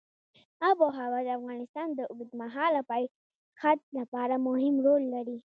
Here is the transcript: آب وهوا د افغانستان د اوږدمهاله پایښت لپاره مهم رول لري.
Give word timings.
آب 0.69 0.77
وهوا 0.83 1.19
د 1.23 1.29
افغانستان 1.39 1.87
د 1.93 1.99
اوږدمهاله 2.11 2.81
پایښت 2.89 3.81
لپاره 3.97 4.35
مهم 4.47 4.75
رول 4.85 5.03
لري. 5.13 5.37